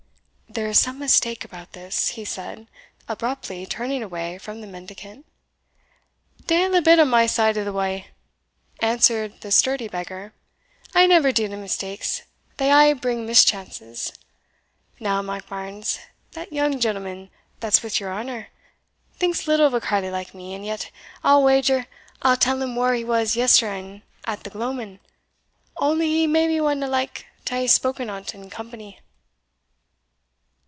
[0.53, 2.67] "There is some mistake about this," he said,
[3.07, 5.25] abruptly turning away from the mendicant.
[6.45, 8.01] "Deil a bit on my side o' the wa',"
[8.81, 10.33] answered the sturdy beggar;
[10.93, 12.23] "I never deal in mistakes,
[12.57, 14.11] they aye bring mischances.
[14.99, 15.99] Now, Monkbarns,
[16.33, 17.29] that young gentleman,
[17.61, 18.49] that's wi' your honour,
[19.13, 20.91] thinks little of a carle like me; and yet,
[21.23, 21.87] I'll wager
[22.23, 24.99] I'll tell him whar he was yestreen at the gloamin,
[25.77, 28.99] only he maybe wadna like to hae't spoken o' in company."